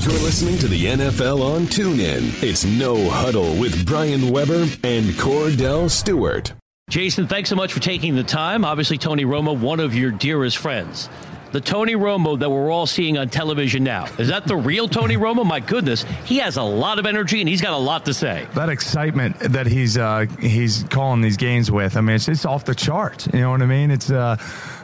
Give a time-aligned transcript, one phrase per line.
[0.00, 2.40] You're listening to the NFL on TuneIn.
[2.40, 6.52] It's No Huddle with Brian Weber and Kordell Stewart.
[6.88, 8.64] Jason, thanks so much for taking the time.
[8.64, 11.08] Obviously, Tony Romo, one of your dearest friends
[11.52, 14.06] the Tony Romo that we're all seeing on television now.
[14.18, 15.44] Is that the real Tony Romo?
[15.46, 18.46] My goodness, he has a lot of energy and he's got a lot to say.
[18.54, 22.64] That excitement that he's uh, he's calling these games with, I mean, it's, it's off
[22.64, 23.28] the charts.
[23.32, 23.90] You know what I mean?
[23.90, 24.36] It's uh,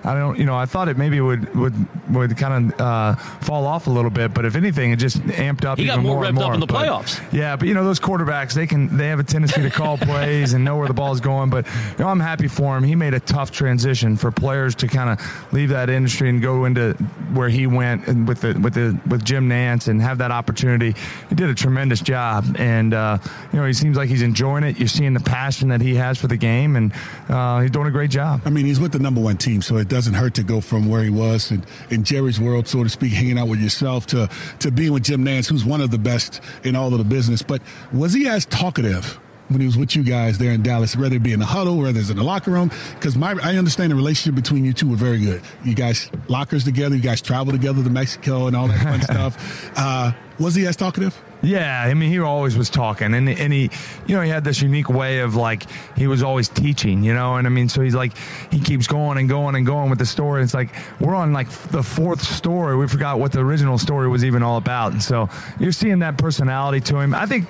[0.04, 1.74] I don't, you know, I thought it maybe would would
[2.10, 5.64] would kind of uh, fall off a little bit, but if anything, it just amped
[5.64, 5.78] up.
[5.78, 7.32] He got more, more revved up in the but, playoffs.
[7.32, 10.52] Yeah, but you know those quarterbacks, they can they have a tendency to call plays
[10.52, 11.48] and know where the ball is going.
[11.48, 12.84] But you know, I'm happy for him.
[12.84, 16.66] He made a tough transition for players to kind of leave that industry and go
[16.66, 16.92] into
[17.32, 20.94] where he went and with the with the with Jim Nantz and have that opportunity.
[21.30, 23.18] He did a tremendous job, and uh,
[23.52, 24.78] you know he seems like he's enjoying it.
[24.78, 26.92] You're seeing the passion that he has for the game, and
[27.30, 28.42] uh, he's doing a great job.
[28.44, 30.88] I mean, he's with the number one team, so it doesn't hurt to go from
[30.88, 34.28] where he was in, in Jerry's world, so to speak, hanging out with yourself to
[34.58, 37.42] to being with Jim Nantz, who's one of the best in all of the business.
[37.42, 39.20] But was he as talkative?
[39.48, 41.78] When he was with you guys there in Dallas, whether it be in the huddle,
[41.78, 42.70] whether it's in the locker room.
[42.94, 45.42] Because my, I understand the relationship between you two were very good.
[45.64, 49.72] You guys lockers together, you guys travel together to Mexico and all that fun stuff.
[49.76, 51.16] Uh, was he as talkative?
[51.44, 53.70] Yeah, I mean, he always was talking, and and he,
[54.06, 57.36] you know, he had this unique way of like he was always teaching, you know,
[57.36, 58.16] and I mean, so he's like
[58.50, 60.42] he keeps going and going and going with the story.
[60.42, 62.76] It's like we're on like the fourth story.
[62.76, 65.28] We forgot what the original story was even all about, and so
[65.60, 67.14] you're seeing that personality to him.
[67.14, 67.46] I think,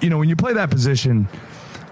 [0.00, 1.28] you know, when you play that position,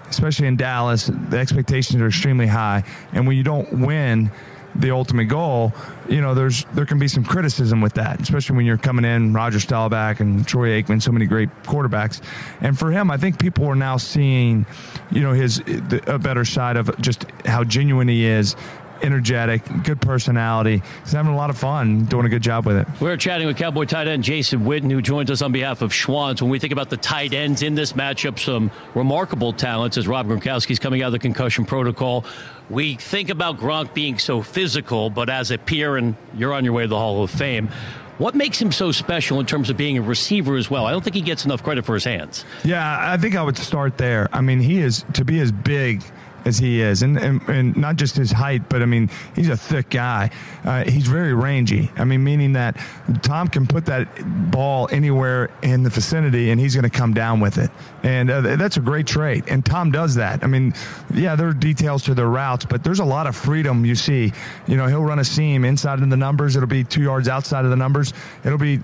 [0.09, 4.31] especially in Dallas, the expectations are extremely high, and when you don't win
[4.75, 5.73] the ultimate goal,
[6.07, 9.33] you know, there's there can be some criticism with that, especially when you're coming in
[9.33, 12.21] Roger Staubach and Troy Aikman, so many great quarterbacks.
[12.61, 14.65] And for him, I think people are now seeing,
[15.11, 15.59] you know, his
[16.05, 18.55] a better side of just how genuine he is
[19.03, 20.81] energetic, good personality.
[21.03, 22.87] He's having a lot of fun, doing a good job with it.
[22.99, 26.41] We're chatting with Cowboy tight end Jason Witten, who joins us on behalf of Schwan's.
[26.41, 30.27] When we think about the tight ends in this matchup, some remarkable talents as Rob
[30.27, 32.25] Gronkowski's coming out of the concussion protocol.
[32.69, 36.73] We think about Gronk being so physical, but as a peer, and you're on your
[36.73, 37.69] way to the Hall of Fame.
[38.17, 40.87] What makes him so special in terms of being a receiver as well?
[40.87, 42.45] I don't think he gets enough credit for his hands.
[42.63, 44.27] Yeah, I think I would start there.
[44.33, 46.03] I mean, he is to be as big
[46.47, 49.57] as he is, and, and, and not just his height, but I mean he's a
[49.57, 50.31] thick guy.
[50.63, 51.91] Uh, he's very rangy.
[51.95, 52.77] I mean, meaning that
[53.21, 54.07] Tom can put that
[54.49, 57.69] ball anywhere in the vicinity, and he's going to come down with it,
[58.03, 59.43] and uh, that's a great trait.
[59.47, 60.43] And Tom does that.
[60.43, 60.73] I mean,
[61.13, 64.33] yeah, there are details to their routes, but there's a lot of freedom you see.
[64.65, 66.55] You know, he'll run a seam inside of the numbers.
[66.55, 68.13] It'll be two yards outside of the numbers.
[68.43, 68.79] It'll be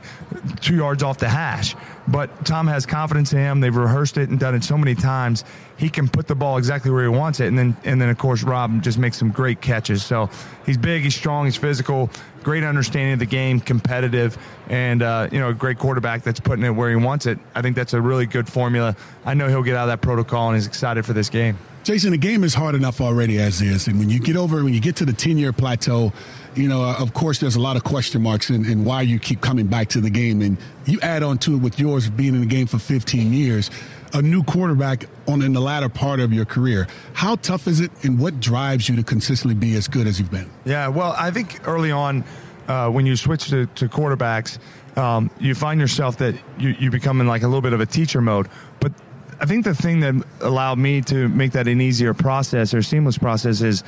[0.61, 1.75] two yards off the hash.
[2.07, 3.59] But Tom has confidence in him.
[3.61, 5.45] They've rehearsed it and done it so many times.
[5.77, 8.17] He can put the ball exactly where he wants it, and then and then of
[8.17, 10.03] course Rob just makes some great catches.
[10.03, 10.29] So
[10.65, 12.09] he's big, he's strong, he's physical,
[12.43, 14.37] great understanding of the game, competitive,
[14.69, 17.39] and uh, you know a great quarterback that's putting it where he wants it.
[17.55, 18.95] I think that's a really good formula.
[19.25, 21.57] I know he'll get out of that protocol, and he's excited for this game.
[21.83, 24.73] Jason, the game is hard enough already as is, and when you get over, when
[24.73, 26.13] you get to the ten-year plateau,
[26.55, 29.67] you know, of course, there's a lot of question marks in, why you keep coming
[29.67, 32.47] back to the game, and you add on to it with yours being in the
[32.47, 33.69] game for 15 years,
[34.13, 36.87] a new quarterback on in the latter part of your career.
[37.11, 40.31] How tough is it, and what drives you to consistently be as good as you've
[40.31, 40.49] been?
[40.63, 42.23] Yeah, well, I think early on,
[42.69, 44.57] uh, when you switch to, to quarterbacks,
[44.97, 47.85] um, you find yourself that you, you become in like a little bit of a
[47.85, 48.47] teacher mode,
[48.79, 48.93] but
[49.39, 53.17] I think the thing that allowed me to make that an easier process or seamless
[53.17, 53.83] process is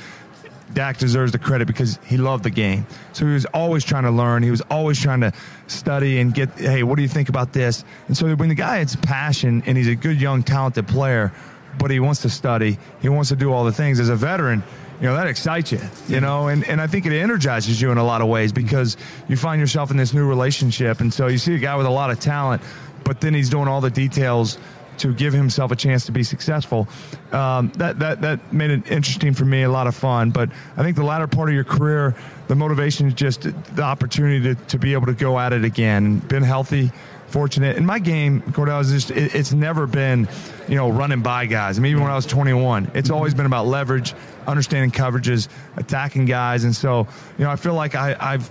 [0.72, 2.86] Dak deserves the credit because he loved the game.
[3.12, 4.42] So he was always trying to learn.
[4.42, 5.32] He was always trying to
[5.68, 7.84] study and get, hey, what do you think about this?
[8.08, 11.32] And so when the guy has passion and he's a good, young, talented player,
[11.78, 14.62] but he wants to study, he wants to do all the things as a veteran,
[15.00, 17.98] you know, that excites you, you know, and, and I think it energizes you in
[17.98, 18.96] a lot of ways because
[19.28, 21.00] you find yourself in this new relationship.
[21.00, 22.62] And so you see a guy with a lot of talent,
[23.04, 24.58] but then he's doing all the details–
[24.98, 26.88] to give himself a chance to be successful.
[27.32, 30.30] Um, that that that made it interesting for me, a lot of fun.
[30.30, 32.14] But I think the latter part of your career,
[32.48, 36.18] the motivation is just the opportunity to, to be able to go at it again.
[36.20, 36.90] Been healthy,
[37.26, 37.76] fortunate.
[37.76, 40.28] In my game, Kordell is just it, it's never been,
[40.68, 41.78] you know, running by guys.
[41.78, 44.14] I mean, even when I was 21, it's always been about leverage,
[44.46, 47.06] understanding coverages, attacking guys, and so
[47.38, 48.50] you know, I feel like I, I've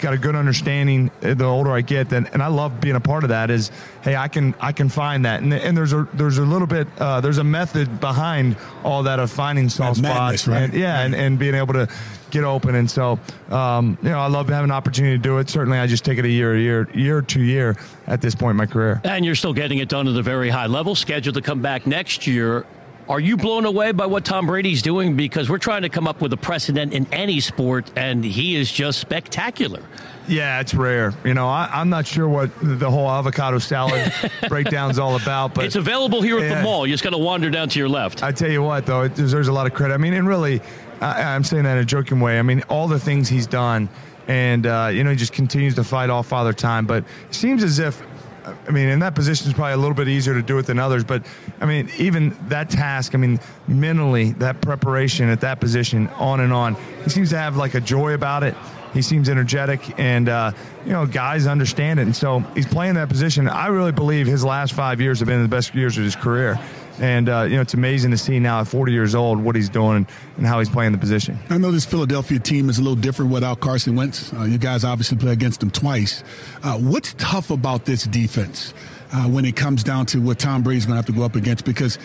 [0.00, 3.24] got a good understanding the older I get, then, and I love being a part
[3.24, 3.50] of that.
[3.50, 3.70] Is
[4.02, 6.88] hey, I can I can find that, and, and there's a there's a little bit
[6.98, 10.62] uh, there's a method behind all that of finding soft that spots, right?
[10.64, 11.88] And, yeah, and, and being able to
[12.30, 13.18] get open, and so
[13.50, 15.48] um, you know I love having an opportunity to do it.
[15.48, 17.76] Certainly, I just take it a year, a year, year to year
[18.06, 19.00] at this point in my career.
[19.04, 20.94] And you're still getting it done at a very high level.
[20.94, 22.66] Scheduled to come back next year
[23.06, 25.14] Are you blown away by what Tom Brady's doing?
[25.14, 28.72] Because we're trying to come up with a precedent in any sport, and he is
[28.72, 29.82] just spectacular.
[30.26, 31.12] Yeah, it's rare.
[31.22, 34.10] You know, I, am not sure what the whole avocado salad
[34.48, 36.86] breakdown is all about, but it's available here at yeah, the mall.
[36.86, 38.22] You just got to wander down to your left.
[38.22, 39.92] I tell you what, though, it deserves a lot of credit.
[39.92, 40.62] I mean, and really,
[41.02, 42.38] I, am saying that in a joking way.
[42.38, 43.90] I mean, all the things he's done,
[44.28, 46.86] and uh, you know, he just continues to fight off Father Time.
[46.86, 48.02] But it seems as if
[48.44, 50.78] I mean, in that position is probably a little bit easier to do it than
[50.78, 51.04] others.
[51.04, 51.24] But
[51.60, 56.52] I mean, even that task, I mean, mentally, that preparation at that position, on and
[56.52, 58.54] on, he seems to have like a joy about it.
[58.94, 60.52] He seems energetic, and uh,
[60.86, 62.04] you know, guys understand it.
[62.04, 63.48] And so he's playing that position.
[63.48, 66.58] I really believe his last five years have been the best years of his career.
[67.00, 69.68] And, uh, you know, it's amazing to see now at 40 years old what he's
[69.68, 70.06] doing
[70.36, 71.38] and how he's playing the position.
[71.50, 74.32] I know this Philadelphia team is a little different without Carson Wentz.
[74.32, 76.22] Uh, you guys obviously play against them twice.
[76.62, 78.74] Uh, what's tough about this defense
[79.12, 81.34] uh, when it comes down to what Tom Brady's going to have to go up
[81.34, 81.64] against?
[81.64, 81.98] Because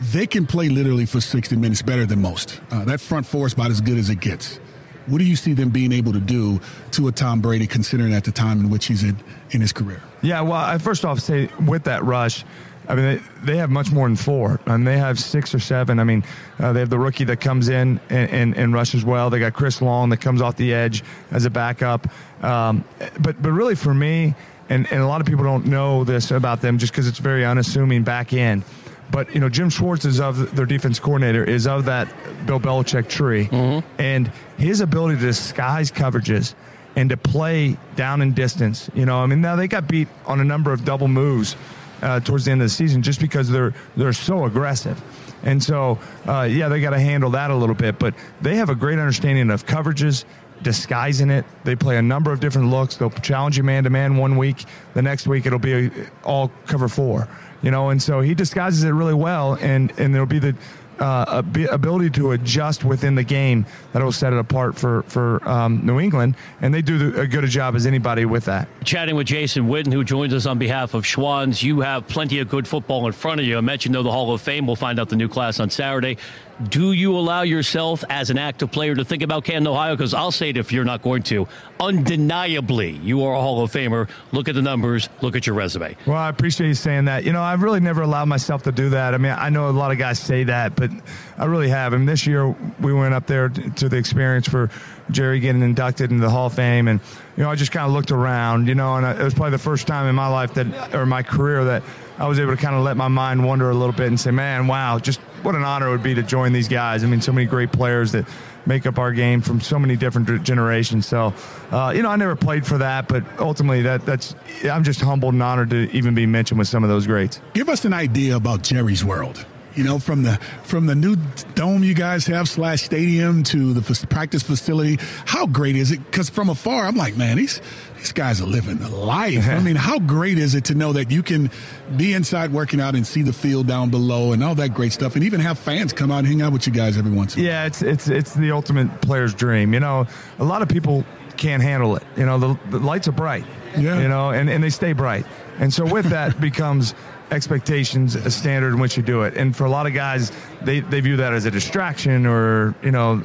[0.00, 2.60] they can play literally for 60 minutes better than most.
[2.70, 4.60] Uh, that front four is about as good as it gets.
[5.06, 6.60] What do you see them being able to do
[6.92, 9.16] to a Tom Brady, considering at the time in which he's in,
[9.50, 10.02] in his career?
[10.22, 12.44] Yeah, well, I first off say with that rush,
[12.88, 14.60] I mean, they, they have much more than four.
[14.66, 15.98] I mean, they have six or seven.
[15.98, 16.24] I mean,
[16.58, 19.28] uh, they have the rookie that comes in and, and, and, rushes well.
[19.28, 22.06] They got Chris Long that comes off the edge as a backup.
[22.44, 22.84] Um,
[23.20, 24.34] but but really for me,
[24.68, 27.44] and, and a lot of people don't know this about them just because it's very
[27.44, 28.62] unassuming back end.
[29.10, 32.08] But you know, Jim Schwartz is of their defense coordinator is of that
[32.46, 33.86] Bill Belichick tree, mm-hmm.
[34.00, 36.54] and his ability to disguise coverages
[36.96, 38.90] and to play down in distance.
[38.94, 41.56] You know, I mean, now they got beat on a number of double moves
[42.02, 45.00] uh, towards the end of the season just because they're they're so aggressive.
[45.42, 48.68] And so, uh, yeah, they got to handle that a little bit, but they have
[48.68, 50.24] a great understanding of coverages,
[50.62, 51.44] disguising it.
[51.64, 52.96] They play a number of different looks.
[52.96, 54.64] They'll challenge you man to man one week.
[54.94, 55.90] The next week it'll be
[56.24, 57.28] all cover four,
[57.62, 57.90] you know.
[57.90, 60.54] And so he disguises it really well, and and there'll be the
[60.98, 65.84] uh, ability to adjust within the game that will set it apart for for um,
[65.84, 68.68] New England, and they do the, a good a job as anybody with that.
[68.84, 71.62] Chatting with Jason Witten, who joins us on behalf of Schwan's.
[71.62, 73.58] You have plenty of good football in front of you.
[73.58, 74.66] I mentioned though the Hall of Fame.
[74.66, 76.16] We'll find out the new class on Saturday.
[76.62, 79.94] Do you allow yourself as an active player to think about Canton, Ohio?
[79.94, 81.46] Because I'll say it if you're not going to.
[81.78, 84.08] Undeniably, you are a Hall of Famer.
[84.32, 85.10] Look at the numbers.
[85.20, 85.96] Look at your resume.
[86.06, 87.24] Well, I appreciate you saying that.
[87.24, 89.12] You know, I've really never allowed myself to do that.
[89.12, 90.90] I mean, I know a lot of guys say that, but
[91.36, 91.92] I really have.
[91.92, 92.48] I mean, this year
[92.80, 94.70] we went up there to the experience for
[95.10, 97.00] Jerry getting inducted into the Hall of Fame, and
[97.36, 99.58] you know, I just kind of looked around, you know, and it was probably the
[99.58, 101.82] first time in my life that, or my career, that
[102.18, 104.30] I was able to kind of let my mind wander a little bit and say,
[104.30, 107.04] man, wow, just what an honor it would be to join these guys.
[107.04, 108.26] I mean, so many great players that
[108.66, 111.06] make up our game from so many different generations.
[111.06, 111.32] So,
[111.70, 114.34] uh, you know, I never played for that, but ultimately, that that's
[114.64, 117.40] I'm just humbled and honored to even be mentioned with some of those greats.
[117.54, 119.46] Give us an idea about Jerry's World
[119.76, 121.16] you know, from the from the new
[121.54, 124.98] dome you guys have slash stadium to the practice facility.
[125.26, 126.04] How great is it?
[126.04, 127.60] Because from afar, I'm like, man, these
[127.96, 129.48] these guys are living the life.
[129.48, 131.50] I mean, how great is it to know that you can
[131.96, 135.14] be inside working out and see the field down below and all that great stuff,
[135.14, 137.42] and even have fans come out and hang out with you guys every once in
[137.42, 137.52] a while.
[137.52, 139.74] Yeah, it's it's it's the ultimate player's dream.
[139.74, 140.06] You know,
[140.38, 141.04] a lot of people
[141.36, 142.02] can't handle it.
[142.16, 143.44] You know, the, the lights are bright.
[143.76, 144.00] Yeah.
[144.00, 145.26] You know, and, and they stay bright.
[145.58, 146.94] And so with that becomes
[147.30, 149.36] expectations a standard in which you do it.
[149.36, 150.32] And for a lot of guys,
[150.62, 153.20] they, they view that as a distraction or, you know,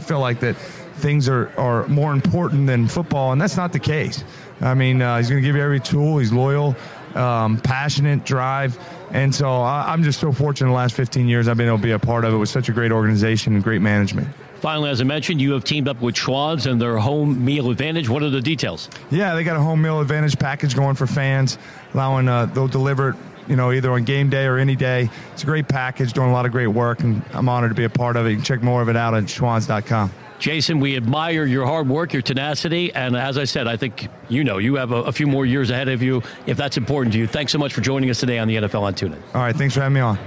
[0.00, 3.32] feel like that things are, are more important than football.
[3.32, 4.24] And that's not the case.
[4.60, 6.18] I mean, uh, he's going to give you every tool.
[6.18, 6.76] He's loyal,
[7.14, 8.78] um, passionate, drive.
[9.10, 11.82] And so I, I'm just so fortunate the last 15 years I've been able to
[11.82, 14.28] be a part of it with such a great organization and great management.
[14.60, 18.10] Finally, as I mentioned, you have teamed up with Schwan's and their home meal advantage.
[18.10, 18.90] What are the details?
[19.10, 21.56] Yeah, they got a home meal advantage package going for fans,
[21.94, 23.16] allowing uh, they'll deliver it
[23.50, 25.10] you know, either on game day or any day.
[25.32, 27.84] It's a great package, doing a lot of great work, and I'm honored to be
[27.84, 28.30] a part of it.
[28.30, 30.12] You can check more of it out at schwans.com.
[30.38, 34.42] Jason, we admire your hard work, your tenacity, and as I said, I think you
[34.42, 37.18] know you have a, a, few more years ahead of you if that's important to
[37.18, 37.26] you.
[37.26, 39.20] Thanks so much for joining us today on the NFL on TuneIn.
[39.34, 40.18] All right, thanks for having me on.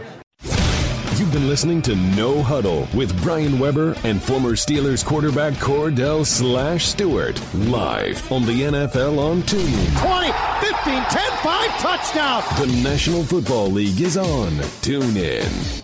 [1.18, 6.88] You've been listening to No Huddle with Brian Weber and former Steelers quarterback Kordell Slash
[6.88, 10.02] Stewart live on the NFL on TuneIn.
[10.02, 12.44] 20, 15, 10, 5, touchdown.
[12.60, 15.83] The National Football League is on TuneIn.